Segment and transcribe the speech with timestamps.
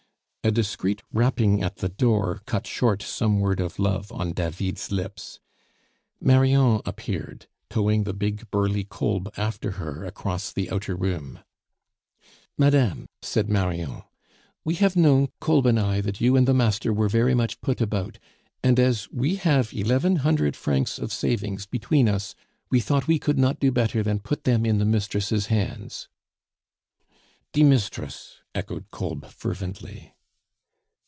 [0.43, 5.39] A discreet rapping at the door cut short some word of love on David's lips.
[6.19, 11.41] Marion appeared, towing the big, burly Kolb after her across the outer room.
[12.57, 14.01] "Madame," said Marion,
[14.65, 17.79] "we have known, Kolb and I, that you and the master were very much put
[17.79, 18.17] about;
[18.63, 22.33] and as we have eleven hundred francs of savings between us,
[22.71, 26.09] we thought we could not do better than put them in the mistress' hands"
[27.53, 30.15] "Die misdress," echoed Kolb fervently.